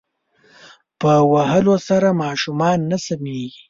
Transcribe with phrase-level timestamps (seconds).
[0.99, 3.49] په وهلو سره ماشومان نه سمیږی